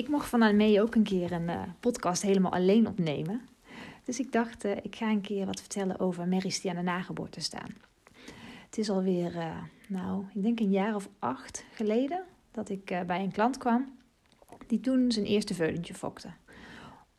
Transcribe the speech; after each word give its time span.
Ik 0.00 0.08
mocht 0.08 0.28
van 0.28 0.56
mee 0.56 0.82
ook 0.82 0.94
een 0.94 1.02
keer 1.02 1.32
een 1.32 1.48
uh, 1.48 1.62
podcast 1.80 2.22
helemaal 2.22 2.52
alleen 2.52 2.86
opnemen. 2.86 3.40
Dus 4.04 4.20
ik 4.20 4.32
dacht, 4.32 4.64
uh, 4.64 4.76
ik 4.82 4.96
ga 4.96 5.10
een 5.10 5.20
keer 5.20 5.46
wat 5.46 5.60
vertellen 5.60 6.00
over 6.00 6.28
merries 6.28 6.60
die 6.60 6.70
aan 6.70 6.76
de 6.76 6.82
nageboorte 6.82 7.40
staan. 7.40 7.74
Het 8.64 8.78
is 8.78 8.90
alweer, 8.90 9.34
uh, 9.34 9.56
nou, 9.88 10.24
ik 10.34 10.42
denk 10.42 10.60
een 10.60 10.70
jaar 10.70 10.94
of 10.94 11.08
acht 11.18 11.64
geleden 11.72 12.22
dat 12.50 12.68
ik 12.68 12.84
bij 13.06 13.22
een 13.22 13.32
klant 13.32 13.58
kwam 13.58 13.98
die 14.66 14.80
toen 14.80 15.12
zijn 15.12 15.26
eerste 15.26 15.54
veulentje 15.54 15.94
fokte. 15.94 16.28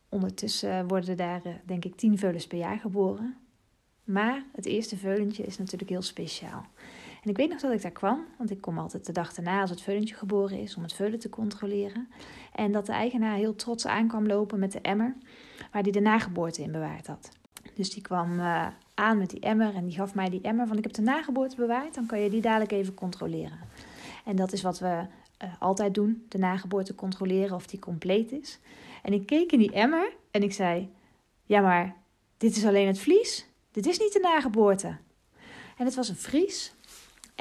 Ondertussen 0.08 0.88
worden 0.88 1.16
daar, 1.16 1.42
denk 1.66 1.84
ik, 1.84 1.96
tien 1.96 2.18
veulens 2.18 2.46
per 2.46 2.58
jaar 2.58 2.78
geboren. 2.78 3.36
Maar 4.04 4.44
het 4.52 4.66
eerste 4.66 4.96
veulentje 4.96 5.42
is 5.42 5.58
natuurlijk 5.58 5.90
heel 5.90 6.02
speciaal. 6.02 6.66
En 7.22 7.30
ik 7.30 7.36
weet 7.36 7.48
nog 7.48 7.60
dat 7.60 7.72
ik 7.72 7.82
daar 7.82 7.90
kwam, 7.90 8.24
want 8.38 8.50
ik 8.50 8.60
kom 8.60 8.78
altijd 8.78 9.06
de 9.06 9.12
dag 9.12 9.36
erna 9.36 9.60
als 9.60 9.70
het 9.70 9.80
veulentje 9.80 10.14
geboren 10.14 10.58
is 10.58 10.76
om 10.76 10.82
het 10.82 10.92
veulen 10.92 11.18
te 11.18 11.28
controleren. 11.28 12.08
En 12.52 12.72
dat 12.72 12.86
de 12.86 12.92
eigenaar 12.92 13.36
heel 13.36 13.54
trots 13.54 13.86
aankwam 13.86 14.26
lopen 14.26 14.58
met 14.58 14.72
de 14.72 14.80
emmer 14.80 15.14
waar 15.72 15.82
hij 15.82 15.92
de 15.92 16.00
nageboorte 16.00 16.62
in 16.62 16.72
bewaard 16.72 17.06
had. 17.06 17.28
Dus 17.74 17.90
die 17.90 18.02
kwam 18.02 18.38
uh, 18.38 18.66
aan 18.94 19.18
met 19.18 19.30
die 19.30 19.40
emmer 19.40 19.74
en 19.74 19.84
die 19.84 19.94
gaf 19.94 20.14
mij 20.14 20.28
die 20.28 20.40
emmer 20.40 20.66
van 20.66 20.76
ik 20.76 20.82
heb 20.82 20.92
de 20.92 21.02
nageboorte 21.02 21.56
bewaard, 21.56 21.94
dan 21.94 22.06
kan 22.06 22.20
je 22.20 22.30
die 22.30 22.40
dadelijk 22.40 22.72
even 22.72 22.94
controleren. 22.94 23.58
En 24.24 24.36
dat 24.36 24.52
is 24.52 24.62
wat 24.62 24.78
we 24.78 24.86
uh, 25.44 25.52
altijd 25.58 25.94
doen, 25.94 26.26
de 26.28 26.38
nageboorte 26.38 26.94
controleren 26.94 27.56
of 27.56 27.66
die 27.66 27.78
compleet 27.78 28.32
is. 28.32 28.58
En 29.02 29.12
ik 29.12 29.26
keek 29.26 29.52
in 29.52 29.58
die 29.58 29.72
emmer 29.72 30.12
en 30.30 30.42
ik 30.42 30.52
zei, 30.52 30.90
ja 31.44 31.60
maar 31.60 31.96
dit 32.36 32.56
is 32.56 32.66
alleen 32.66 32.86
het 32.86 32.98
vlies, 32.98 33.46
dit 33.70 33.86
is 33.86 33.98
niet 33.98 34.12
de 34.12 34.20
nageboorte. 34.20 34.96
En 35.76 35.84
het 35.84 35.94
was 35.94 36.08
een 36.08 36.16
vries 36.16 36.74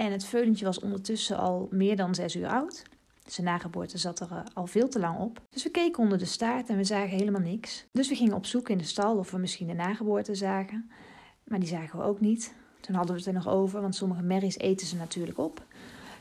en 0.02 0.12
het 0.12 0.26
veulentje 0.26 0.66
was 0.66 0.80
ondertussen 0.80 1.38
al 1.38 1.68
meer 1.72 1.96
dan 1.96 2.16
zes 2.16 2.36
uur 2.36 2.48
oud. 2.48 2.84
Zijn 3.26 3.48
nageboorte 3.48 3.98
zat 3.98 4.20
er 4.20 4.32
eh, 4.32 4.40
al 4.54 4.68
veel 4.68 4.90
te 4.90 5.00
lang 5.00 5.20
op. 5.20 5.42
Dus 5.50 5.64
we 5.64 5.70
keken 5.70 6.04
onder 6.04 6.18
de 6.18 6.26
staart 6.26 6.70
en 6.70 6.78
we 6.78 6.84
zagen 6.84 7.18
helemaal 7.18 7.42
niks. 7.42 7.86
Dus 7.92 8.10
we 8.10 8.16
gingen 8.16 8.36
op 8.36 8.46
zoek 8.46 8.70
in 8.70 8.78
de 8.78 8.84
stal 8.84 9.18
of 9.18 9.32
we 9.32 9.38
misschien 9.38 9.68
de 9.68 9.74
nageboorte 9.74 10.36
zagen. 10.36 10.92
Maar 11.44 11.60
die 11.60 11.68
zagen 11.68 12.00
we 12.00 12.06
ook 12.06 12.20
niet. 12.20 12.54
Toen 12.80 12.96
hadden 12.96 13.14
we 13.14 13.20
het 13.20 13.30
er 13.30 13.34
nog 13.34 13.48
over, 13.48 13.82
want 13.82 13.96
sommige 13.96 14.22
merries 14.22 14.58
eten 14.58 14.88
ze 14.88 14.96
natuurlijk 14.96 15.38
op. 15.38 15.66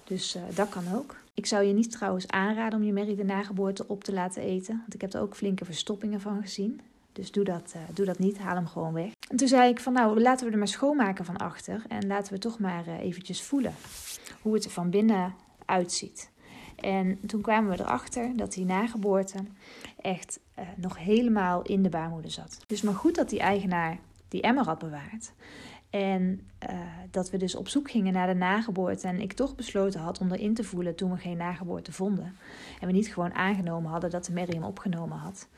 Dus 0.05 0.37
uh, 0.37 0.43
dat 0.55 0.69
kan 0.69 0.85
ook. 0.95 1.17
Ik 1.35 1.47
zou 1.47 1.65
je 1.65 1.73
niet 1.73 1.91
trouwens 1.91 2.29
aanraden 2.29 2.79
om 2.79 2.85
je 2.85 2.93
merrie 2.93 3.17
de 3.17 3.25
nageboorte 3.25 3.89
op 3.89 4.05
te 4.05 4.13
laten 4.13 4.43
eten. 4.43 4.77
Want 4.77 4.95
ik 4.95 5.01
heb 5.01 5.13
er 5.13 5.21
ook 5.21 5.37
flinke 5.37 5.65
verstoppingen 5.65 6.21
van 6.21 6.43
gezien. 6.43 6.81
Dus 7.13 7.33
doe 7.33 7.45
dat, 7.45 7.73
uh, 7.77 7.83
doe 7.95 8.07
dat 8.07 8.19
niet, 8.19 8.39
haal 8.39 8.55
hem 8.55 8.67
gewoon 8.67 8.93
weg. 8.93 9.13
En 9.29 9.37
toen 9.37 9.49
zei 9.49 9.71
ik 9.71 9.81
van 9.81 9.93
nou, 9.93 10.21
laten 10.21 10.47
we 10.47 10.53
er 10.53 10.59
maar 10.59 10.69
schoonmaken 10.69 11.25
van 11.25 11.37
achter. 11.37 11.83
En 11.89 12.07
laten 12.07 12.33
we 12.33 12.39
toch 12.39 12.59
maar 12.59 12.87
uh, 12.87 12.99
eventjes 12.99 13.43
voelen 13.43 13.75
hoe 14.43 14.55
het 14.55 14.65
er 14.65 14.71
van 14.71 14.91
binnen 14.91 15.35
uitziet. 15.65 16.31
En 16.77 17.19
toen 17.27 17.41
kwamen 17.41 17.71
we 17.71 17.83
erachter 17.83 18.37
dat 18.37 18.53
die 18.53 18.65
nageboorte 18.65 19.39
echt 20.01 20.41
uh, 20.59 20.65
nog 20.77 20.99
helemaal 20.99 21.63
in 21.63 21.83
de 21.83 21.89
baarmoeder 21.89 22.31
zat. 22.31 22.59
Dus 22.67 22.83
maar 22.83 22.95
goed 22.95 23.15
dat 23.15 23.29
die 23.29 23.41
eigenaar 23.41 23.99
die 24.29 24.43
emmer 24.43 24.65
had 24.65 24.79
bewaard. 24.79 25.33
En 25.91 26.41
uh, 26.71 26.79
dat 27.11 27.31
we 27.31 27.37
dus 27.37 27.55
op 27.55 27.69
zoek 27.69 27.91
gingen 27.91 28.13
naar 28.13 28.27
de 28.27 28.35
nageboorte. 28.35 29.07
En 29.07 29.21
ik 29.21 29.33
toch 29.33 29.55
besloten 29.55 30.01
had 30.01 30.21
om 30.21 30.33
erin 30.33 30.55
te 30.55 30.65
voelen 30.65 30.95
toen 30.95 31.11
we 31.11 31.19
geen 31.19 31.37
nageboorte 31.37 31.93
vonden. 31.93 32.37
En 32.81 32.87
we 32.87 32.93
niet 32.93 33.13
gewoon 33.13 33.35
aangenomen 33.35 33.91
hadden 33.91 34.11
dat 34.11 34.25
de 34.25 34.33
Mary 34.33 34.53
hem 34.53 34.65
opgenomen 34.65 35.19
had. 35.19 35.49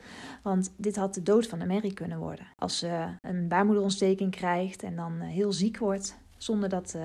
Want 0.41 0.73
dit 0.75 0.95
had 0.95 1.13
de 1.13 1.23
dood 1.23 1.47
van 1.47 1.59
de 1.59 1.65
Mary 1.65 1.93
kunnen 1.93 2.17
worden. 2.17 2.45
Als 2.57 2.77
ze 2.77 3.07
een 3.21 3.47
baarmoederontsteking 3.47 4.31
krijgt 4.31 4.83
en 4.83 4.95
dan 4.95 5.19
heel 5.19 5.53
ziek 5.53 5.77
wordt. 5.77 6.17
Zonder 6.37 6.69
dat 6.69 6.97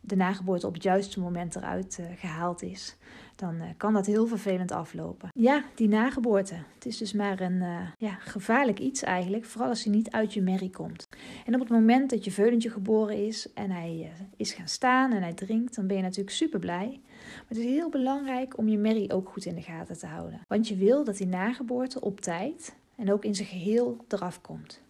de 0.00 0.16
nageboorte 0.16 0.66
op 0.66 0.74
het 0.74 0.82
juiste 0.82 1.20
moment 1.20 1.56
eruit 1.56 1.98
uh, 2.00 2.06
gehaald 2.16 2.62
is 2.62 2.96
dan 3.40 3.54
uh, 3.54 3.64
kan 3.76 3.92
dat 3.92 4.06
heel 4.06 4.26
vervelend 4.26 4.72
aflopen. 4.72 5.28
Ja, 5.32 5.64
die 5.74 5.88
nageboorte. 5.88 6.54
Het 6.74 6.86
is 6.86 6.98
dus 6.98 7.12
maar 7.12 7.40
een 7.40 7.62
uh, 7.62 7.78
ja, 7.98 8.14
gevaarlijk 8.14 8.78
iets 8.78 9.02
eigenlijk, 9.02 9.44
vooral 9.44 9.68
als 9.68 9.84
hij 9.84 9.92
niet 9.92 10.10
uit 10.10 10.34
je 10.34 10.42
merrie 10.42 10.70
komt. 10.70 11.08
En 11.46 11.54
op 11.54 11.60
het 11.60 11.68
moment 11.68 12.10
dat 12.10 12.24
je 12.24 12.30
veulentje 12.30 12.70
geboren 12.70 13.26
is 13.26 13.52
en 13.52 13.70
hij 13.70 14.12
is 14.36 14.52
gaan 14.52 14.68
staan 14.68 15.12
en 15.12 15.22
hij 15.22 15.32
drinkt, 15.32 15.74
dan 15.74 15.86
ben 15.86 15.96
je 15.96 16.02
natuurlijk 16.02 16.36
super 16.36 16.58
blij. 16.58 17.00
Maar 17.34 17.44
het 17.48 17.56
is 17.56 17.64
heel 17.64 17.88
belangrijk 17.88 18.58
om 18.58 18.68
je 18.68 18.78
merrie 18.78 19.12
ook 19.12 19.28
goed 19.28 19.44
in 19.44 19.54
de 19.54 19.62
gaten 19.62 19.98
te 19.98 20.06
houden. 20.06 20.40
Want 20.48 20.68
je 20.68 20.76
wil 20.76 21.04
dat 21.04 21.16
die 21.16 21.26
nageboorte 21.26 22.00
op 22.00 22.20
tijd 22.20 22.74
en 22.96 23.12
ook 23.12 23.24
in 23.24 23.34
zijn 23.34 23.48
geheel 23.48 24.04
eraf 24.08 24.40
komt. 24.40 24.80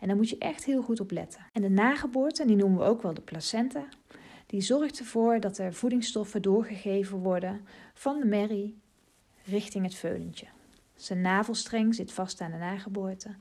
En 0.00 0.08
daar 0.08 0.16
moet 0.16 0.28
je 0.28 0.38
echt 0.38 0.64
heel 0.64 0.82
goed 0.82 1.00
op 1.00 1.10
letten. 1.10 1.40
En 1.52 1.62
de 1.62 1.70
nageboorte, 1.70 2.46
die 2.46 2.56
noemen 2.56 2.78
we 2.78 2.84
ook 2.84 3.02
wel 3.02 3.14
de 3.14 3.20
placenta, 3.20 3.84
die 4.48 4.60
zorgt 4.60 4.98
ervoor 4.98 5.40
dat 5.40 5.58
er 5.58 5.74
voedingsstoffen 5.74 6.42
doorgegeven 6.42 7.18
worden 7.18 7.60
van 7.94 8.18
de 8.18 8.26
merrie 8.26 8.78
richting 9.44 9.84
het 9.84 9.94
veulentje. 9.94 10.46
Zijn 10.94 11.20
navelstreng 11.20 11.94
zit 11.94 12.12
vast 12.12 12.40
aan 12.40 12.50
de 12.50 12.56
nageboorte 12.56 13.36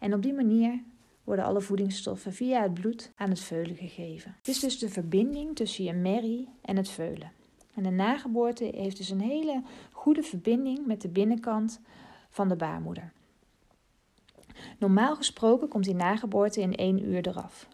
en 0.00 0.14
op 0.14 0.22
die 0.22 0.32
manier 0.32 0.82
worden 1.24 1.44
alle 1.44 1.60
voedingsstoffen 1.60 2.32
via 2.32 2.62
het 2.62 2.74
bloed 2.74 3.12
aan 3.16 3.28
het 3.28 3.40
veulen 3.40 3.76
gegeven. 3.76 4.34
Het 4.38 4.48
is 4.48 4.60
dus 4.60 4.78
de 4.78 4.88
verbinding 4.88 5.56
tussen 5.56 5.84
je 5.84 5.92
merrie 5.92 6.48
en 6.62 6.76
het 6.76 6.88
veulen. 6.88 7.32
En 7.74 7.82
de 7.82 7.90
nageboorte 7.90 8.70
heeft 8.74 8.96
dus 8.96 9.10
een 9.10 9.20
hele 9.20 9.62
goede 9.92 10.22
verbinding 10.22 10.86
met 10.86 11.00
de 11.00 11.08
binnenkant 11.08 11.80
van 12.30 12.48
de 12.48 12.56
baarmoeder. 12.56 13.12
Normaal 14.78 15.16
gesproken 15.16 15.68
komt 15.68 15.84
die 15.84 15.94
nageboorte 15.94 16.60
in 16.60 16.74
één 16.74 17.04
uur 17.04 17.26
eraf. 17.26 17.68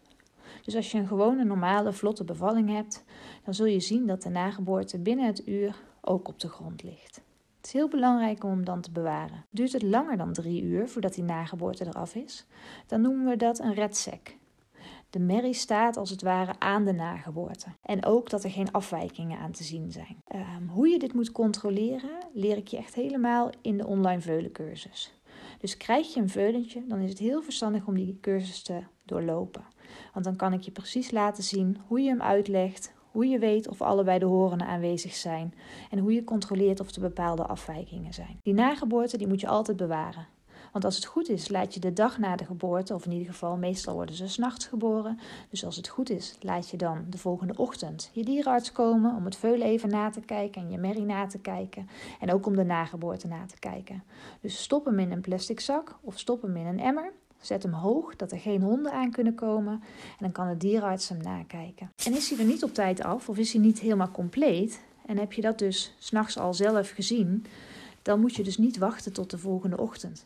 Dus 0.69 0.77
als 0.77 0.91
je 0.91 0.97
een 0.97 1.07
gewone, 1.07 1.43
normale, 1.43 1.93
vlotte 1.93 2.23
bevalling 2.23 2.69
hebt, 2.69 3.03
dan 3.43 3.53
zul 3.53 3.65
je 3.65 3.79
zien 3.79 4.07
dat 4.07 4.21
de 4.21 4.29
nageboorte 4.29 4.99
binnen 4.99 5.25
het 5.25 5.47
uur 5.47 5.75
ook 6.01 6.27
op 6.27 6.39
de 6.39 6.49
grond 6.49 6.83
ligt. 6.83 7.21
Het 7.57 7.65
is 7.65 7.73
heel 7.73 7.87
belangrijk 7.87 8.43
om 8.43 8.49
hem 8.49 8.65
dan 8.65 8.81
te 8.81 8.91
bewaren. 8.91 9.45
Duurt 9.49 9.71
het 9.71 9.81
langer 9.81 10.17
dan 10.17 10.33
drie 10.33 10.63
uur 10.63 10.87
voordat 10.89 11.13
die 11.13 11.23
nageboorte 11.23 11.85
eraf 11.85 12.15
is, 12.15 12.45
dan 12.87 13.01
noemen 13.01 13.25
we 13.25 13.35
dat 13.35 13.59
een 13.59 13.73
redsec. 13.73 14.37
De 15.09 15.19
merrie 15.19 15.53
staat 15.53 15.97
als 15.97 16.09
het 16.09 16.21
ware 16.21 16.59
aan 16.59 16.85
de 16.85 16.93
nageboorte. 16.93 17.67
En 17.81 18.05
ook 18.05 18.29
dat 18.29 18.43
er 18.43 18.51
geen 18.51 18.71
afwijkingen 18.71 19.39
aan 19.39 19.51
te 19.51 19.63
zien 19.63 19.91
zijn. 19.91 20.23
Um, 20.35 20.67
hoe 20.67 20.87
je 20.87 20.99
dit 20.99 21.13
moet 21.13 21.31
controleren, 21.31 22.09
leer 22.33 22.57
ik 22.57 22.67
je 22.67 22.77
echt 22.77 22.95
helemaal 22.95 23.49
in 23.61 23.77
de 23.77 23.87
online 23.87 24.21
veulencursus. 24.21 25.13
Dus 25.59 25.77
krijg 25.77 26.13
je 26.13 26.19
een 26.19 26.29
veulentje, 26.29 26.83
dan 26.87 26.99
is 26.99 27.09
het 27.09 27.19
heel 27.19 27.41
verstandig 27.41 27.87
om 27.87 27.95
die 27.95 28.17
cursus 28.21 28.63
te 28.63 28.83
doorlopen. 29.05 29.77
Want 30.13 30.25
dan 30.25 30.35
kan 30.35 30.53
ik 30.53 30.61
je 30.61 30.71
precies 30.71 31.11
laten 31.11 31.43
zien 31.43 31.77
hoe 31.87 32.01
je 32.01 32.09
hem 32.09 32.21
uitlegt, 32.21 32.93
hoe 33.11 33.27
je 33.27 33.39
weet 33.39 33.67
of 33.67 33.81
allebei 33.81 34.19
de 34.19 34.25
horenen 34.25 34.67
aanwezig 34.67 35.15
zijn 35.15 35.53
en 35.89 35.99
hoe 35.99 36.13
je 36.13 36.23
controleert 36.23 36.79
of 36.79 36.95
er 36.95 37.01
bepaalde 37.01 37.43
afwijkingen 37.43 38.13
zijn. 38.13 38.39
Die 38.43 38.53
nageboorte 38.53 39.17
die 39.17 39.27
moet 39.27 39.41
je 39.41 39.47
altijd 39.47 39.77
bewaren. 39.77 40.27
Want 40.71 40.85
als 40.85 40.95
het 40.95 41.05
goed 41.05 41.29
is, 41.29 41.49
laat 41.49 41.73
je 41.73 41.79
de 41.79 41.93
dag 41.93 42.17
na 42.17 42.35
de 42.35 42.45
geboorte, 42.45 42.93
of 42.93 43.05
in 43.05 43.11
ieder 43.11 43.27
geval 43.27 43.57
meestal 43.57 43.93
worden 43.93 44.15
ze 44.15 44.27
s'nachts 44.27 44.65
geboren. 44.65 45.19
Dus 45.49 45.65
als 45.65 45.75
het 45.75 45.87
goed 45.87 46.09
is, 46.09 46.37
laat 46.39 46.69
je 46.69 46.77
dan 46.77 47.05
de 47.09 47.17
volgende 47.17 47.53
ochtend 47.57 48.09
je 48.13 48.23
dierenarts 48.23 48.71
komen 48.71 49.15
om 49.15 49.25
het 49.25 49.35
veulen 49.35 49.67
even 49.67 49.89
na 49.89 50.09
te 50.09 50.21
kijken 50.21 50.61
en 50.61 50.71
je 50.71 50.77
merrie 50.77 51.05
na 51.05 51.27
te 51.27 51.39
kijken. 51.39 51.89
En 52.19 52.33
ook 52.33 52.45
om 52.45 52.55
de 52.55 52.63
nageboorte 52.63 53.27
na 53.27 53.45
te 53.45 53.59
kijken. 53.59 54.03
Dus 54.41 54.61
stop 54.61 54.85
hem 54.85 54.99
in 54.99 55.11
een 55.11 55.21
plastic 55.21 55.59
zak 55.59 55.97
of 56.01 56.19
stop 56.19 56.41
hem 56.41 56.55
in 56.55 56.65
een 56.65 56.79
emmer 56.79 57.11
Zet 57.41 57.63
hem 57.63 57.73
hoog, 57.73 58.15
dat 58.15 58.31
er 58.31 58.39
geen 58.39 58.61
honden 58.61 58.91
aan 58.91 59.11
kunnen 59.11 59.35
komen. 59.35 59.73
En 59.73 60.17
dan 60.19 60.31
kan 60.31 60.47
de 60.47 60.57
dierenarts 60.57 61.09
hem 61.09 61.21
nakijken. 61.21 61.91
En 62.05 62.13
is 62.15 62.29
hij 62.29 62.39
er 62.39 62.45
niet 62.45 62.63
op 62.63 62.73
tijd 62.73 63.03
af, 63.03 63.29
of 63.29 63.37
is 63.37 63.53
hij 63.53 63.61
niet 63.61 63.79
helemaal 63.79 64.11
compleet, 64.11 64.81
en 65.05 65.17
heb 65.17 65.33
je 65.33 65.41
dat 65.41 65.59
dus 65.59 65.95
s'nachts 65.97 66.37
al 66.37 66.53
zelf 66.53 66.89
gezien, 66.89 67.45
dan 68.01 68.19
moet 68.19 68.35
je 68.35 68.43
dus 68.43 68.57
niet 68.57 68.77
wachten 68.77 69.13
tot 69.13 69.29
de 69.29 69.37
volgende 69.37 69.77
ochtend. 69.77 70.25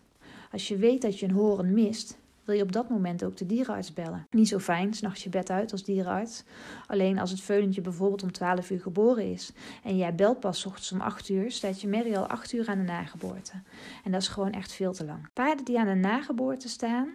Als 0.51 0.67
je 0.67 0.77
weet 0.77 1.01
dat 1.01 1.19
je 1.19 1.25
een 1.25 1.31
horen 1.31 1.73
mist, 1.73 2.17
wil 2.45 2.55
je 2.55 2.63
op 2.63 2.71
dat 2.71 2.89
moment 2.89 3.23
ook 3.23 3.37
de 3.37 3.45
dierenarts 3.45 3.93
bellen. 3.93 4.27
Niet 4.31 4.47
zo 4.47 4.59
fijn, 4.59 4.93
s'nachts 4.93 5.23
je 5.23 5.29
bed 5.29 5.49
uit 5.49 5.71
als 5.71 5.83
dierenarts. 5.83 6.43
Alleen 6.87 7.19
als 7.19 7.31
het 7.31 7.41
veulentje 7.41 7.81
bijvoorbeeld 7.81 8.23
om 8.23 8.31
12 8.31 8.69
uur 8.69 8.81
geboren 8.81 9.31
is 9.31 9.51
en 9.83 9.97
jij 9.97 10.15
belt 10.15 10.39
pas 10.39 10.65
ochtends 10.65 10.91
om 10.91 11.01
8 11.01 11.29
uur, 11.29 11.51
staat 11.51 11.81
je 11.81 11.87
merrie 11.87 12.17
al 12.17 12.27
8 12.27 12.53
uur 12.53 12.67
aan 12.67 12.77
de 12.77 12.83
nageboorte. 12.83 13.53
En 14.03 14.11
dat 14.11 14.21
is 14.21 14.27
gewoon 14.27 14.51
echt 14.51 14.73
veel 14.73 14.93
te 14.93 15.05
lang. 15.05 15.29
Paarden 15.33 15.65
die 15.65 15.79
aan 15.79 15.87
de 15.87 15.93
nageboorte 15.93 16.69
staan, 16.69 17.13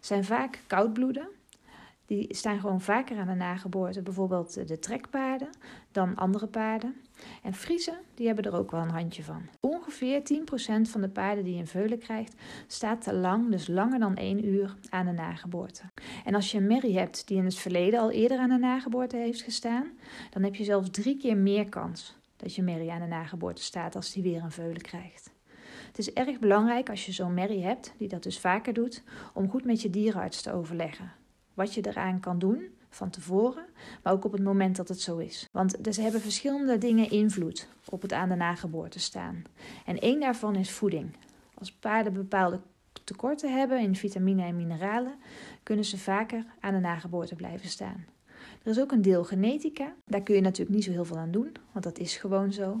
zijn 0.00 0.24
vaak 0.24 0.60
koudbloeden. 0.66 1.28
Die 2.06 2.34
staan 2.34 2.60
gewoon 2.60 2.80
vaker 2.80 3.18
aan 3.18 3.26
de 3.26 3.34
nageboorte, 3.34 4.02
bijvoorbeeld 4.02 4.68
de 4.68 4.78
trekpaarden, 4.78 5.48
dan 5.92 6.14
andere 6.14 6.46
paarden. 6.46 6.94
En 7.42 7.54
Friesen, 7.54 7.98
die 8.14 8.26
hebben 8.26 8.44
er 8.44 8.58
ook 8.58 8.70
wel 8.70 8.80
een 8.80 8.90
handje 8.90 9.24
van. 9.24 9.42
Ongeveer 9.60 10.20
10% 10.20 10.90
van 10.90 11.00
de 11.00 11.08
paarden 11.08 11.44
die 11.44 11.58
een 11.58 11.66
veulen 11.66 11.98
krijgt, 11.98 12.34
staat 12.66 13.02
te 13.02 13.14
lang, 13.14 13.50
dus 13.50 13.68
langer 13.68 13.98
dan 13.98 14.16
1 14.16 14.46
uur, 14.46 14.76
aan 14.90 15.06
de 15.06 15.12
nageboorte. 15.12 15.82
En 16.24 16.34
als 16.34 16.50
je 16.50 16.58
een 16.58 16.66
merrie 16.66 16.98
hebt 16.98 17.28
die 17.28 17.36
in 17.36 17.44
het 17.44 17.58
verleden 17.58 18.00
al 18.00 18.10
eerder 18.10 18.38
aan 18.38 18.48
de 18.48 18.58
nageboorte 18.58 19.16
heeft 19.16 19.42
gestaan, 19.42 19.90
dan 20.30 20.42
heb 20.42 20.54
je 20.54 20.64
zelfs 20.64 20.90
drie 20.90 21.16
keer 21.16 21.36
meer 21.36 21.68
kans 21.68 22.16
dat 22.36 22.54
je 22.54 22.62
merrie 22.62 22.92
aan 22.92 23.00
de 23.00 23.06
nageboorte 23.06 23.62
staat 23.62 23.96
als 23.96 24.12
die 24.12 24.22
weer 24.22 24.42
een 24.42 24.50
veulen 24.50 24.82
krijgt. 24.82 25.30
Het 25.86 25.98
is 25.98 26.12
erg 26.12 26.38
belangrijk 26.38 26.90
als 26.90 27.06
je 27.06 27.12
zo'n 27.12 27.34
merrie 27.34 27.64
hebt, 27.64 27.94
die 27.98 28.08
dat 28.08 28.22
dus 28.22 28.38
vaker 28.38 28.72
doet, 28.72 29.02
om 29.34 29.50
goed 29.50 29.64
met 29.64 29.82
je 29.82 29.90
dierenarts 29.90 30.42
te 30.42 30.52
overleggen. 30.52 31.21
Wat 31.54 31.74
je 31.74 31.86
eraan 31.86 32.20
kan 32.20 32.38
doen 32.38 32.68
van 32.88 33.10
tevoren, 33.10 33.64
maar 34.02 34.12
ook 34.12 34.24
op 34.24 34.32
het 34.32 34.42
moment 34.42 34.76
dat 34.76 34.88
het 34.88 35.00
zo 35.00 35.18
is. 35.18 35.48
Want 35.52 35.84
dus 35.84 35.96
hebben 35.96 36.20
verschillende 36.20 36.78
dingen 36.78 37.10
invloed 37.10 37.68
op 37.88 38.02
het 38.02 38.12
aan 38.12 38.28
de 38.28 38.34
nageboorte 38.34 38.98
staan. 38.98 39.42
En 39.86 39.98
één 39.98 40.20
daarvan 40.20 40.56
is 40.56 40.70
voeding. 40.70 41.16
Als 41.54 41.72
paarden 41.72 42.12
bepaalde 42.12 42.60
tekorten 43.04 43.58
hebben 43.58 43.80
in 43.80 43.96
vitamine 43.96 44.42
en 44.42 44.56
mineralen, 44.56 45.14
kunnen 45.62 45.84
ze 45.84 45.98
vaker 45.98 46.44
aan 46.60 46.74
de 46.74 46.80
nageboorte 46.80 47.34
blijven 47.34 47.68
staan. 47.68 48.04
Er 48.62 48.70
is 48.70 48.80
ook 48.80 48.92
een 48.92 49.02
deel 49.02 49.24
genetica. 49.24 49.94
Daar 50.04 50.22
kun 50.22 50.34
je 50.34 50.40
natuurlijk 50.40 50.76
niet 50.76 50.84
zo 50.84 50.90
heel 50.90 51.04
veel 51.04 51.18
aan 51.18 51.30
doen, 51.30 51.52
want 51.72 51.84
dat 51.84 51.98
is 51.98 52.16
gewoon 52.16 52.52
zo. 52.52 52.80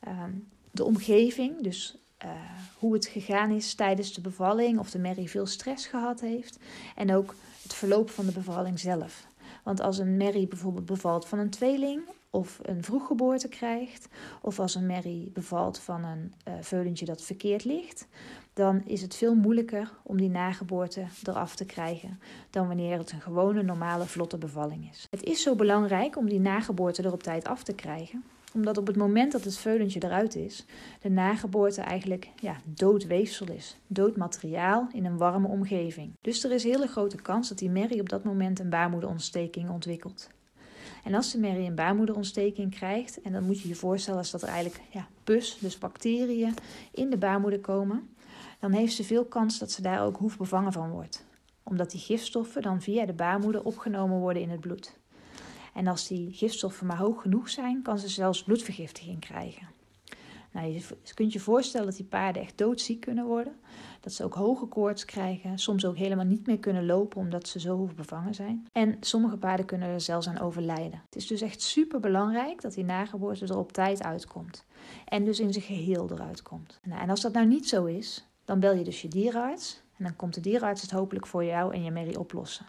Ehm, 0.00 0.30
de 0.70 0.84
omgeving, 0.84 1.60
dus 1.60 2.05
uh, 2.24 2.30
hoe 2.78 2.94
het 2.94 3.06
gegaan 3.06 3.50
is 3.50 3.74
tijdens 3.74 4.12
de 4.12 4.20
bevalling, 4.20 4.78
of 4.78 4.90
de 4.90 4.98
merrie 4.98 5.30
veel 5.30 5.46
stress 5.46 5.86
gehad 5.86 6.20
heeft. 6.20 6.58
En 6.94 7.14
ook 7.14 7.34
het 7.62 7.74
verloop 7.74 8.10
van 8.10 8.26
de 8.26 8.32
bevalling 8.32 8.78
zelf. 8.78 9.26
Want 9.62 9.80
als 9.80 9.98
een 9.98 10.16
merrie 10.16 10.48
bijvoorbeeld 10.48 10.86
bevalt 10.86 11.26
van 11.26 11.38
een 11.38 11.50
tweeling 11.50 12.02
of 12.30 12.58
een 12.62 12.82
vroeggeboorte 12.84 13.48
krijgt, 13.48 14.08
of 14.42 14.58
als 14.58 14.74
een 14.74 14.86
merrie 14.86 15.30
bevalt 15.32 15.78
van 15.78 16.04
een 16.04 16.32
uh, 16.48 16.54
veulentje 16.60 17.04
dat 17.04 17.22
verkeerd 17.22 17.64
ligt, 17.64 18.06
dan 18.52 18.82
is 18.84 19.02
het 19.02 19.14
veel 19.14 19.34
moeilijker 19.34 19.92
om 20.02 20.16
die 20.16 20.30
nageboorte 20.30 21.04
eraf 21.24 21.56
te 21.56 21.64
krijgen 21.64 22.20
dan 22.50 22.66
wanneer 22.66 22.98
het 22.98 23.12
een 23.12 23.20
gewone, 23.20 23.62
normale, 23.62 24.06
vlotte 24.06 24.38
bevalling 24.38 24.90
is. 24.90 25.06
Het 25.10 25.22
is 25.22 25.42
zo 25.42 25.54
belangrijk 25.54 26.16
om 26.16 26.28
die 26.28 26.40
nageboorte 26.40 27.02
er 27.02 27.12
op 27.12 27.22
tijd 27.22 27.46
af 27.46 27.62
te 27.62 27.74
krijgen, 27.74 28.24
omdat 28.56 28.78
op 28.78 28.86
het 28.86 28.96
moment 28.96 29.32
dat 29.32 29.44
het 29.44 29.56
veulentje 29.56 30.04
eruit 30.04 30.34
is, 30.34 30.64
de 31.00 31.10
nageboorte 31.10 31.80
eigenlijk 31.80 32.28
ja, 32.40 32.56
dood 32.64 33.06
weefsel 33.06 33.50
is. 33.50 33.76
Dood 33.86 34.16
materiaal 34.16 34.88
in 34.92 35.04
een 35.04 35.16
warme 35.16 35.48
omgeving. 35.48 36.12
Dus 36.20 36.44
er 36.44 36.52
is 36.52 36.64
hele 36.64 36.86
grote 36.86 37.16
kans 37.16 37.48
dat 37.48 37.58
die 37.58 37.70
merrie 37.70 38.00
op 38.00 38.08
dat 38.08 38.24
moment 38.24 38.58
een 38.58 38.70
baarmoederontsteking 38.70 39.70
ontwikkelt. 39.70 40.28
En 41.04 41.14
als 41.14 41.32
de 41.32 41.38
merrie 41.38 41.66
een 41.66 41.74
baarmoederontsteking 41.74 42.74
krijgt, 42.74 43.22
en 43.22 43.32
dan 43.32 43.44
moet 43.44 43.60
je 43.60 43.68
je 43.68 43.74
voorstellen 43.74 44.18
als 44.18 44.30
dat 44.30 44.42
er 44.42 44.48
eigenlijk 44.48 44.80
ja, 44.90 45.08
pus, 45.24 45.58
dus 45.60 45.78
bacteriën, 45.78 46.54
in 46.92 47.10
de 47.10 47.18
baarmoeder 47.18 47.60
komen, 47.60 48.08
dan 48.60 48.72
heeft 48.72 48.94
ze 48.94 49.04
veel 49.04 49.24
kans 49.24 49.58
dat 49.58 49.70
ze 49.70 49.82
daar 49.82 50.04
ook 50.04 50.16
hoefbevangen 50.16 50.72
van 50.72 50.90
wordt. 50.90 51.24
Omdat 51.62 51.90
die 51.90 52.00
gifstoffen 52.00 52.62
dan 52.62 52.82
via 52.82 53.06
de 53.06 53.12
baarmoeder 53.12 53.64
opgenomen 53.64 54.18
worden 54.18 54.42
in 54.42 54.50
het 54.50 54.60
bloed. 54.60 54.98
En 55.76 55.86
als 55.86 56.08
die 56.08 56.32
gifstoffen 56.32 56.86
maar 56.86 56.98
hoog 56.98 57.22
genoeg 57.22 57.48
zijn, 57.48 57.82
kan 57.82 57.98
ze 57.98 58.08
zelfs 58.08 58.42
bloedvergiftiging 58.42 59.20
krijgen. 59.20 59.68
Nou, 60.52 60.68
je 60.68 60.82
kunt 61.14 61.32
je 61.32 61.40
voorstellen 61.40 61.86
dat 61.86 61.96
die 61.96 62.06
paarden 62.06 62.42
echt 62.42 62.58
doodziek 62.58 63.00
kunnen 63.00 63.24
worden. 63.24 63.56
Dat 64.00 64.12
ze 64.12 64.24
ook 64.24 64.34
hoge 64.34 64.66
koorts 64.66 65.04
krijgen, 65.04 65.58
soms 65.58 65.84
ook 65.84 65.96
helemaal 65.96 66.24
niet 66.24 66.46
meer 66.46 66.58
kunnen 66.58 66.86
lopen 66.86 67.20
omdat 67.20 67.48
ze 67.48 67.60
zo 67.60 67.90
bevangen 67.96 68.34
zijn. 68.34 68.66
En 68.72 68.96
sommige 69.00 69.36
paarden 69.36 69.66
kunnen 69.66 69.88
er 69.88 70.00
zelfs 70.00 70.28
aan 70.28 70.38
overlijden. 70.38 71.02
Het 71.04 71.16
is 71.16 71.26
dus 71.26 71.40
echt 71.40 71.62
super 71.62 72.00
belangrijk 72.00 72.60
dat 72.60 72.74
die 72.74 72.84
nageboorte 72.84 73.46
er 73.46 73.58
op 73.58 73.72
tijd 73.72 74.02
uitkomt. 74.02 74.64
En 75.04 75.24
dus 75.24 75.40
in 75.40 75.52
zijn 75.52 75.64
geheel 75.64 76.10
eruit 76.10 76.42
komt. 76.42 76.80
Nou, 76.82 77.00
en 77.00 77.10
als 77.10 77.20
dat 77.20 77.32
nou 77.32 77.46
niet 77.46 77.68
zo 77.68 77.84
is, 77.84 78.26
dan 78.44 78.60
bel 78.60 78.74
je 78.74 78.84
dus 78.84 79.02
je 79.02 79.08
dierenarts. 79.08 79.84
En 79.96 80.04
dan 80.04 80.16
komt 80.16 80.34
de 80.34 80.40
dierenarts 80.40 80.82
het 80.82 80.90
hopelijk 80.90 81.26
voor 81.26 81.44
jou 81.44 81.74
en 81.74 81.82
je 81.82 81.90
merrie 81.90 82.18
oplossen. 82.18 82.66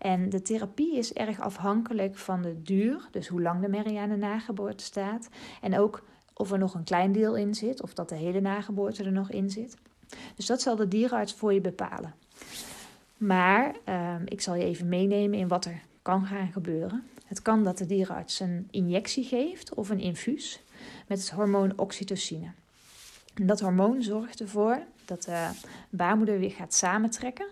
En 0.00 0.28
de 0.28 0.42
therapie 0.42 0.96
is 0.96 1.12
erg 1.12 1.40
afhankelijk 1.40 2.16
van 2.16 2.42
de 2.42 2.62
duur, 2.62 3.08
dus 3.10 3.28
hoe 3.28 3.42
lang 3.42 3.60
de 3.60 3.68
merrie 3.68 3.98
aan 3.98 4.08
de 4.08 4.16
nageboorte 4.16 4.84
staat. 4.84 5.28
En 5.60 5.78
ook 5.78 6.02
of 6.34 6.52
er 6.52 6.58
nog 6.58 6.74
een 6.74 6.84
klein 6.84 7.12
deel 7.12 7.36
in 7.36 7.54
zit, 7.54 7.82
of 7.82 7.94
dat 7.94 8.08
de 8.08 8.14
hele 8.14 8.40
nageboorte 8.40 9.04
er 9.04 9.12
nog 9.12 9.30
in 9.30 9.50
zit. 9.50 9.76
Dus 10.36 10.46
dat 10.46 10.62
zal 10.62 10.76
de 10.76 10.88
dierenarts 10.88 11.34
voor 11.34 11.54
je 11.54 11.60
bepalen. 11.60 12.14
Maar 13.16 13.74
ehm, 13.84 14.22
ik 14.24 14.40
zal 14.40 14.54
je 14.54 14.64
even 14.64 14.88
meenemen 14.88 15.38
in 15.38 15.48
wat 15.48 15.64
er 15.64 15.82
kan 16.02 16.26
gaan 16.26 16.52
gebeuren. 16.52 17.04
Het 17.26 17.42
kan 17.42 17.64
dat 17.64 17.78
de 17.78 17.86
dierenarts 17.86 18.40
een 18.40 18.68
injectie 18.70 19.24
geeft 19.24 19.74
of 19.74 19.88
een 19.88 20.00
infuus 20.00 20.60
met 21.06 21.18
het 21.18 21.30
hormoon 21.30 21.72
oxytocine. 21.78 22.50
En 23.34 23.46
dat 23.46 23.60
hormoon 23.60 24.02
zorgt 24.02 24.40
ervoor 24.40 24.82
dat 25.04 25.22
de 25.22 25.50
baarmoeder 25.90 26.38
weer 26.38 26.50
gaat 26.50 26.74
samentrekken. 26.74 27.46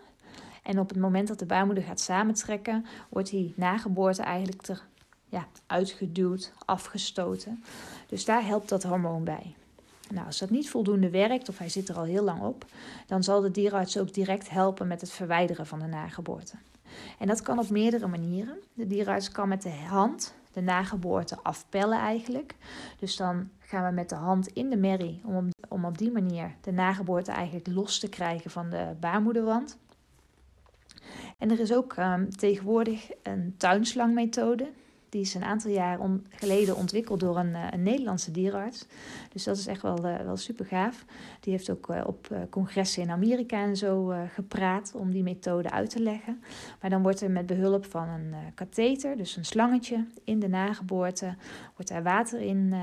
En 0.68 0.78
op 0.78 0.88
het 0.88 0.98
moment 0.98 1.28
dat 1.28 1.38
de 1.38 1.46
baarmoeder 1.46 1.84
gaat 1.84 2.00
samentrekken, 2.00 2.86
wordt 3.08 3.30
die 3.30 3.52
nageboorte 3.56 4.22
eigenlijk 4.22 4.66
er 4.66 4.82
ja, 5.28 5.46
uitgeduwd, 5.66 6.52
afgestoten. 6.64 7.64
Dus 8.06 8.24
daar 8.24 8.44
helpt 8.44 8.68
dat 8.68 8.82
hormoon 8.82 9.24
bij. 9.24 9.54
Nou, 10.10 10.26
als 10.26 10.38
dat 10.38 10.50
niet 10.50 10.70
voldoende 10.70 11.10
werkt 11.10 11.48
of 11.48 11.58
hij 11.58 11.68
zit 11.68 11.88
er 11.88 11.96
al 11.96 12.04
heel 12.04 12.24
lang 12.24 12.42
op, 12.42 12.64
dan 13.06 13.22
zal 13.22 13.40
de 13.40 13.50
dierenarts 13.50 13.98
ook 13.98 14.14
direct 14.14 14.50
helpen 14.50 14.86
met 14.86 15.00
het 15.00 15.10
verwijderen 15.10 15.66
van 15.66 15.78
de 15.78 15.86
nageboorte. 15.86 16.54
En 17.18 17.26
dat 17.26 17.42
kan 17.42 17.58
op 17.58 17.70
meerdere 17.70 18.06
manieren. 18.06 18.56
De 18.74 18.86
dierenarts 18.86 19.30
kan 19.30 19.48
met 19.48 19.62
de 19.62 19.70
hand 19.88 20.34
de 20.52 20.60
nageboorte 20.60 21.38
afpellen 21.42 21.98
eigenlijk. 21.98 22.54
Dus 22.98 23.16
dan 23.16 23.50
gaan 23.58 23.86
we 23.86 23.92
met 23.92 24.08
de 24.08 24.14
hand 24.14 24.46
in 24.46 24.70
de 24.70 24.76
merrie 24.76 25.20
om, 25.24 25.48
om 25.68 25.84
op 25.84 25.98
die 25.98 26.12
manier 26.12 26.54
de 26.60 26.72
nageboorte 26.72 27.32
eigenlijk 27.32 27.66
los 27.66 27.98
te 27.98 28.08
krijgen 28.08 28.50
van 28.50 28.70
de 28.70 28.94
baarmoederwand. 29.00 29.78
En 31.38 31.50
er 31.50 31.60
is 31.60 31.72
ook 31.72 31.96
um, 31.96 32.30
tegenwoordig 32.30 33.10
een 33.22 33.54
tuinslangmethode. 33.56 34.70
Die 35.08 35.20
is 35.20 35.34
een 35.34 35.44
aantal 35.44 35.70
jaar 35.70 35.98
geleden 36.28 36.76
ontwikkeld 36.76 37.20
door 37.20 37.36
een, 37.36 37.50
uh, 37.50 37.66
een, 37.70 37.82
Nederlandse 37.82 38.30
dierenarts. 38.30 38.86
Dus 39.32 39.44
dat 39.44 39.56
is 39.56 39.66
echt 39.66 39.82
wel, 39.82 40.06
uh, 40.06 40.16
wel 40.16 40.36
super 40.36 40.64
gaaf. 40.64 41.04
Die 41.40 41.52
heeft 41.52 41.70
ook 41.70 41.88
uh, 41.90 42.02
op 42.06 42.46
congressen 42.50 43.02
in 43.02 43.10
Amerika 43.10 43.62
en 43.62 43.76
zo 43.76 44.14
gepraat 44.34 44.92
om 44.94 45.10
die 45.10 45.22
methode 45.22 45.70
uit 45.70 45.90
te 45.90 46.02
leggen. 46.02 46.42
Maar 46.80 46.90
dan 46.90 47.02
wordt 47.02 47.20
er 47.20 47.30
met 47.30 47.46
behulp 47.46 47.84
van 47.84 48.08
een 48.08 48.34
katheter, 48.54 49.16
dus 49.16 49.36
een 49.36 49.44
slangetje, 49.44 50.06
in 50.24 50.38
de 50.38 50.48
nageboorte, 50.48 51.34
wordt 51.74 51.90
daar 51.90 52.02
water 52.02 52.40
in, 52.40 52.74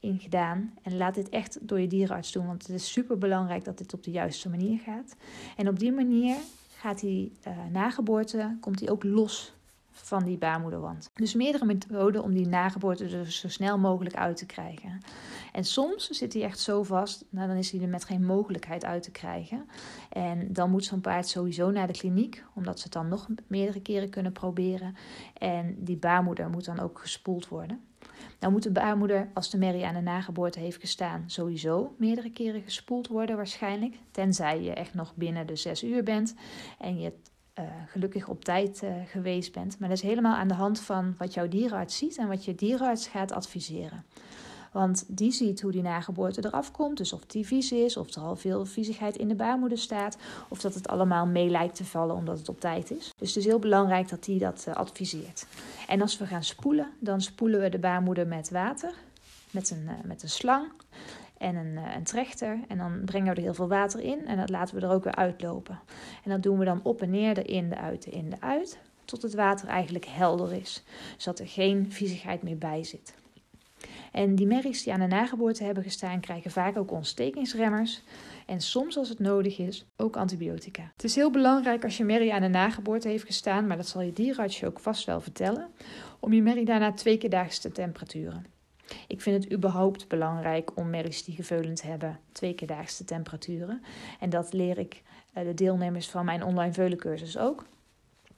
in 0.00 0.18
gedaan. 0.18 0.74
En 0.82 0.96
laat 0.96 1.14
dit 1.14 1.28
echt 1.28 1.58
door 1.60 1.80
je 1.80 1.86
dierenarts 1.86 2.32
doen, 2.32 2.46
want 2.46 2.66
het 2.66 2.76
is 2.76 2.92
super 2.92 3.18
belangrijk 3.18 3.64
dat 3.64 3.78
dit 3.78 3.94
op 3.94 4.04
de 4.04 4.10
juiste 4.10 4.48
manier 4.48 4.78
gaat. 4.78 5.16
En 5.56 5.68
op 5.68 5.78
die 5.78 5.92
manier 5.92 6.36
gaat 6.82 7.00
die 7.00 7.32
uh, 7.48 7.52
nageboorte, 7.70 8.56
komt 8.60 8.78
die 8.78 8.90
ook 8.90 9.04
los 9.04 9.54
van 9.90 10.24
die 10.24 10.38
baarmoederwand. 10.38 11.10
Dus 11.14 11.34
meerdere 11.34 11.64
methoden 11.64 12.22
om 12.22 12.32
die 12.32 12.46
nageboorte 12.46 13.04
er 13.04 13.32
zo 13.32 13.48
snel 13.48 13.78
mogelijk 13.78 14.14
uit 14.14 14.36
te 14.36 14.46
krijgen. 14.46 15.00
En 15.52 15.64
soms 15.64 16.10
zit 16.10 16.32
hij 16.32 16.42
echt 16.42 16.58
zo 16.58 16.82
vast, 16.82 17.24
nou 17.30 17.48
dan 17.48 17.56
is 17.56 17.70
hij 17.70 17.80
er 17.80 17.88
met 17.88 18.04
geen 18.04 18.24
mogelijkheid 18.24 18.84
uit 18.84 19.02
te 19.02 19.10
krijgen. 19.10 19.68
En 20.08 20.52
dan 20.52 20.70
moet 20.70 20.84
zo'n 20.84 21.00
paard 21.00 21.28
sowieso 21.28 21.70
naar 21.70 21.86
de 21.86 21.98
kliniek, 21.98 22.44
omdat 22.54 22.78
ze 22.78 22.84
het 22.84 22.92
dan 22.92 23.08
nog 23.08 23.28
meerdere 23.46 23.80
keren 23.80 24.10
kunnen 24.10 24.32
proberen. 24.32 24.96
En 25.38 25.76
die 25.78 25.96
baarmoeder 25.96 26.50
moet 26.50 26.64
dan 26.64 26.80
ook 26.80 26.98
gespoeld 26.98 27.48
worden. 27.48 27.80
Nou 28.40 28.52
moet 28.52 28.62
de 28.62 28.70
baarmoeder, 28.70 29.30
als 29.34 29.50
de 29.50 29.58
merrie 29.58 29.86
aan 29.86 29.94
de 29.94 30.00
nageboorte 30.00 30.60
heeft 30.60 30.80
gestaan, 30.80 31.24
sowieso 31.26 31.94
meerdere 31.98 32.30
keren 32.30 32.62
gespoeld 32.62 33.08
worden 33.08 33.36
waarschijnlijk. 33.36 33.98
Tenzij 34.10 34.62
je 34.62 34.72
echt 34.72 34.94
nog 34.94 35.14
binnen 35.14 35.46
de 35.46 35.56
zes 35.56 35.84
uur 35.84 36.02
bent 36.02 36.34
en 36.78 37.00
je 37.00 37.12
uh, 37.58 37.64
gelukkig 37.86 38.28
op 38.28 38.44
tijd 38.44 38.82
uh, 38.82 38.94
geweest 39.06 39.52
bent. 39.52 39.78
Maar 39.78 39.88
dat 39.88 39.98
is 39.98 40.04
helemaal 40.04 40.36
aan 40.36 40.48
de 40.48 40.54
hand 40.54 40.80
van 40.80 41.14
wat 41.18 41.34
jouw 41.34 41.48
dierenarts 41.48 41.96
ziet 41.96 42.18
en 42.18 42.28
wat 42.28 42.44
je 42.44 42.54
dierenarts 42.54 43.06
gaat 43.06 43.32
adviseren. 43.32 44.04
Want 44.72 45.04
die 45.08 45.32
ziet 45.32 45.60
hoe 45.60 45.72
die 45.72 45.82
nageboorte 45.82 46.44
eraf 46.44 46.70
komt. 46.70 46.96
Dus 46.96 47.12
of 47.12 47.24
die 47.26 47.46
vies 47.46 47.72
is, 47.72 47.96
of 47.96 48.14
er 48.14 48.22
al 48.22 48.36
veel 48.36 48.66
viezigheid 48.66 49.16
in 49.16 49.28
de 49.28 49.34
baarmoeder 49.34 49.78
staat. 49.78 50.16
Of 50.48 50.60
dat 50.60 50.74
het 50.74 50.88
allemaal 50.88 51.26
mee 51.26 51.48
lijkt 51.48 51.74
te 51.74 51.84
vallen 51.84 52.16
omdat 52.16 52.38
het 52.38 52.48
op 52.48 52.60
tijd 52.60 52.90
is. 52.90 53.12
Dus 53.16 53.28
het 53.28 53.36
is 53.36 53.44
heel 53.44 53.58
belangrijk 53.58 54.08
dat 54.08 54.24
die 54.24 54.38
dat 54.38 54.64
uh, 54.68 54.74
adviseert. 54.74 55.46
En 55.88 56.00
als 56.00 56.18
we 56.18 56.26
gaan 56.26 56.44
spoelen, 56.44 56.88
dan 56.98 57.20
spoelen 57.20 57.60
we 57.60 57.68
de 57.68 57.78
baarmoeder 57.78 58.26
met 58.26 58.50
water. 58.50 58.94
Met 59.50 59.70
een, 59.70 59.88
met 60.04 60.22
een 60.22 60.28
slang 60.28 60.66
en 61.38 61.56
een, 61.56 61.76
eh, 61.76 61.94
een 61.94 62.04
trechter. 62.04 62.60
En 62.68 62.78
dan 62.78 63.02
brengen 63.04 63.28
we 63.28 63.36
er 63.36 63.42
heel 63.42 63.54
veel 63.54 63.68
water 63.68 64.00
in 64.00 64.26
en 64.26 64.36
dat 64.36 64.50
laten 64.50 64.74
we 64.74 64.80
er 64.80 64.92
ook 64.92 65.04
weer 65.04 65.14
uitlopen. 65.14 65.80
En 66.24 66.30
dat 66.30 66.42
doen 66.42 66.58
we 66.58 66.64
dan 66.64 66.80
op 66.82 67.02
en 67.02 67.10
neer, 67.10 67.34
de 67.34 67.42
in, 67.42 67.68
de 67.68 67.76
uit, 67.76 68.02
de 68.02 68.10
in, 68.10 68.30
de 68.30 68.40
uit. 68.40 68.78
Tot 69.04 69.22
het 69.22 69.34
water 69.34 69.68
eigenlijk 69.68 70.06
helder 70.06 70.52
is. 70.52 70.82
Zodat 71.16 71.40
er 71.40 71.48
geen 71.48 71.92
viezigheid 71.92 72.42
meer 72.42 72.58
bij 72.58 72.84
zit. 72.84 73.14
En 74.12 74.34
die 74.34 74.46
merries 74.46 74.82
die 74.82 74.92
aan 74.92 75.00
de 75.00 75.06
nageboorte 75.06 75.64
hebben 75.64 75.82
gestaan, 75.82 76.20
krijgen 76.20 76.50
vaak 76.50 76.76
ook 76.76 76.90
ontstekingsremmers. 76.90 78.02
En 78.46 78.60
soms, 78.60 78.96
als 78.96 79.08
het 79.08 79.18
nodig 79.18 79.58
is, 79.58 79.86
ook 79.96 80.16
antibiotica. 80.16 80.90
Het 80.92 81.04
is 81.04 81.14
heel 81.14 81.30
belangrijk 81.30 81.84
als 81.84 81.96
je 81.96 82.04
merrie 82.04 82.34
aan 82.34 82.40
de 82.40 82.48
nageboorte 82.48 83.08
heeft 83.08 83.24
gestaan, 83.24 83.66
maar 83.66 83.76
dat 83.76 83.88
zal 83.88 84.00
je 84.00 84.12
dierenarts 84.12 84.60
je 84.60 84.66
ook 84.66 84.80
vast 84.80 85.04
wel 85.04 85.20
vertellen, 85.20 85.68
om 86.20 86.32
je 86.32 86.42
merrie 86.42 86.64
daarna 86.64 86.92
twee 86.92 87.18
keer 87.18 87.30
daags 87.30 87.58
te 87.58 87.72
temperaturen. 87.72 88.46
Ik 89.06 89.20
vind 89.20 89.44
het 89.44 89.52
überhaupt 89.52 90.08
belangrijk 90.08 90.70
om 90.74 90.90
merries 90.90 91.24
die 91.24 91.34
geveulend 91.34 91.82
hebben 91.82 92.20
twee 92.32 92.54
keer 92.54 92.68
daags 92.68 92.96
te 92.96 93.04
temperaturen. 93.04 93.82
En 94.20 94.30
dat 94.30 94.52
leer 94.52 94.78
ik 94.78 95.02
eh, 95.32 95.44
de 95.44 95.54
deelnemers 95.54 96.10
van 96.10 96.24
mijn 96.24 96.44
online 96.44 96.72
veulencursus 96.72 97.38
ook. 97.38 97.64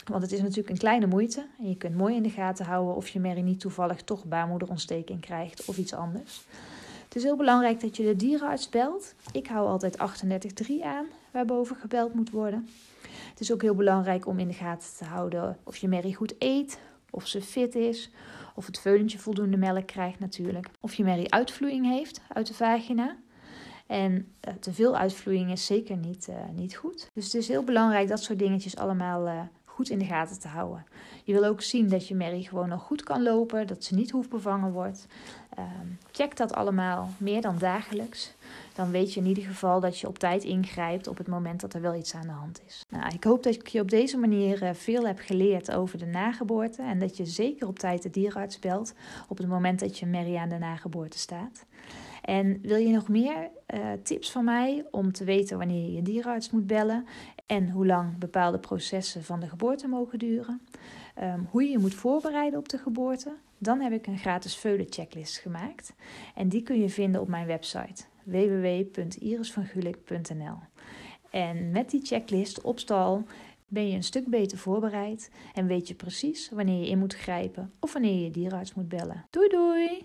Want 0.04 0.22
het 0.22 0.32
is 0.32 0.40
natuurlijk 0.40 0.68
een 0.68 0.76
kleine 0.76 1.06
moeite 1.06 1.46
en 1.58 1.68
je 1.68 1.76
kunt 1.76 1.96
mooi 1.96 2.14
in 2.14 2.22
de 2.22 2.30
gaten 2.30 2.64
houden 2.64 2.94
of 2.94 3.08
je 3.08 3.20
merrie 3.20 3.42
niet 3.42 3.60
toevallig 3.60 4.02
toch 4.02 4.24
baarmoederontsteking 4.24 5.20
krijgt 5.20 5.64
of 5.64 5.76
iets 5.76 5.94
anders. 5.94 6.44
Het 7.04 7.16
is 7.16 7.22
heel 7.22 7.36
belangrijk 7.36 7.80
dat 7.80 7.96
je 7.96 8.02
de 8.02 8.16
dierenarts 8.16 8.68
belt. 8.68 9.14
Ik 9.32 9.46
hou 9.46 9.68
altijd 9.68 9.98
38.3 10.66 10.66
aan, 10.82 11.06
waarboven 11.30 11.76
gebeld 11.76 12.14
moet 12.14 12.30
worden. 12.30 12.68
Het 13.30 13.40
is 13.40 13.52
ook 13.52 13.62
heel 13.62 13.74
belangrijk 13.74 14.26
om 14.26 14.38
in 14.38 14.48
de 14.48 14.54
gaten 14.54 14.88
te 14.96 15.04
houden 15.04 15.58
of 15.62 15.76
je 15.76 15.88
merrie 15.88 16.14
goed 16.14 16.34
eet, 16.38 16.78
of 17.10 17.26
ze 17.26 17.42
fit 17.42 17.74
is, 17.74 18.10
of 18.54 18.66
het 18.66 18.78
veulentje 18.78 19.18
voldoende 19.18 19.56
melk 19.56 19.86
krijgt 19.86 20.18
natuurlijk. 20.18 20.68
Of 20.80 20.94
je 20.94 21.04
merrie 21.04 21.32
uitvloeiing 21.32 21.86
heeft 21.86 22.20
uit 22.28 22.46
de 22.46 22.54
vagina. 22.54 23.16
En 23.86 24.12
uh, 24.12 24.54
te 24.60 24.72
veel 24.72 24.96
uitvloeiing 24.96 25.50
is 25.50 25.66
zeker 25.66 25.96
niet, 25.96 26.26
uh, 26.30 26.36
niet 26.54 26.76
goed. 26.76 27.08
Dus 27.12 27.24
het 27.24 27.34
is 27.34 27.48
heel 27.48 27.64
belangrijk 27.64 28.08
dat 28.08 28.22
soort 28.22 28.38
dingetjes 28.38 28.76
allemaal 28.76 29.26
uh, 29.26 29.40
goed 29.74 29.90
in 29.90 29.98
de 29.98 30.04
gaten 30.04 30.40
te 30.40 30.48
houden. 30.48 30.84
Je 31.24 31.32
wil 31.32 31.44
ook 31.44 31.62
zien 31.62 31.88
dat 31.88 32.08
je 32.08 32.14
merrie 32.14 32.48
gewoon 32.48 32.68
nog 32.68 32.82
goed 32.82 33.02
kan 33.02 33.22
lopen, 33.22 33.66
dat 33.66 33.84
ze 33.84 33.94
niet 33.94 34.10
hoefbevangen 34.10 34.72
wordt. 34.72 35.06
Um, 35.58 35.98
check 36.10 36.36
dat 36.36 36.54
allemaal 36.54 37.10
meer 37.18 37.40
dan 37.40 37.58
dagelijks. 37.58 38.34
Dan 38.74 38.90
weet 38.90 39.14
je 39.14 39.20
in 39.20 39.26
ieder 39.26 39.44
geval 39.44 39.80
dat 39.80 39.98
je 39.98 40.08
op 40.08 40.18
tijd 40.18 40.44
ingrijpt 40.44 41.08
op 41.08 41.18
het 41.18 41.26
moment 41.26 41.60
dat 41.60 41.74
er 41.74 41.80
wel 41.80 41.94
iets 41.94 42.14
aan 42.14 42.26
de 42.26 42.32
hand 42.32 42.60
is. 42.66 42.84
Nou, 42.88 43.14
ik 43.14 43.24
hoop 43.24 43.42
dat 43.42 43.54
ik 43.54 43.68
je 43.68 43.80
op 43.80 43.90
deze 43.90 44.18
manier 44.18 44.62
uh, 44.62 44.70
veel 44.72 45.06
heb 45.06 45.18
geleerd 45.18 45.72
over 45.72 45.98
de 45.98 46.06
nageboorte. 46.06 46.82
En 46.82 46.98
dat 46.98 47.16
je 47.16 47.26
zeker 47.26 47.66
op 47.66 47.78
tijd 47.78 48.02
de 48.02 48.10
dierenarts 48.10 48.58
belt 48.58 48.94
op 49.28 49.38
het 49.38 49.46
moment 49.46 49.80
dat 49.80 49.98
je 49.98 50.06
merrie 50.06 50.38
aan 50.38 50.48
de 50.48 50.58
nageboorte 50.58 51.18
staat. 51.18 51.64
En 52.24 52.58
wil 52.62 52.76
je 52.76 52.92
nog 52.92 53.08
meer 53.08 53.50
uh, 53.74 53.80
tips 54.02 54.30
van 54.30 54.44
mij 54.44 54.84
om 54.90 55.12
te 55.12 55.24
weten 55.24 55.58
wanneer 55.58 55.82
je 55.82 55.92
je 55.92 56.02
dierenarts 56.02 56.50
moet 56.50 56.66
bellen 56.66 57.06
en 57.46 57.70
hoe 57.70 57.86
lang 57.86 58.18
bepaalde 58.18 58.58
processen 58.58 59.24
van 59.24 59.40
de 59.40 59.48
geboorte 59.48 59.88
mogen 59.88 60.18
duren, 60.18 60.60
um, 61.22 61.48
hoe 61.50 61.62
je 61.62 61.70
je 61.70 61.78
moet 61.78 61.94
voorbereiden 61.94 62.58
op 62.58 62.68
de 62.68 62.78
geboorte, 62.78 63.36
dan 63.58 63.80
heb 63.80 63.92
ik 63.92 64.06
een 64.06 64.18
gratis 64.18 64.56
veulen-checklist 64.56 65.38
gemaakt. 65.38 65.94
En 66.34 66.48
die 66.48 66.62
kun 66.62 66.80
je 66.80 66.88
vinden 66.88 67.20
op 67.20 67.28
mijn 67.28 67.46
website 67.46 68.04
www.irisvangulik.nl. 68.24 70.58
En 71.30 71.70
met 71.70 71.90
die 71.90 72.04
checklist 72.04 72.60
op 72.60 72.78
stal 72.78 73.24
ben 73.68 73.88
je 73.88 73.96
een 73.96 74.02
stuk 74.02 74.26
beter 74.26 74.58
voorbereid 74.58 75.30
en 75.54 75.66
weet 75.66 75.88
je 75.88 75.94
precies 75.94 76.50
wanneer 76.50 76.80
je 76.80 76.88
in 76.88 76.98
moet 76.98 77.14
grijpen 77.14 77.72
of 77.80 77.92
wanneer 77.92 78.14
je 78.14 78.24
je 78.24 78.30
dierenarts 78.30 78.74
moet 78.74 78.88
bellen. 78.88 79.26
Doei 79.30 79.48
doei! 79.48 79.88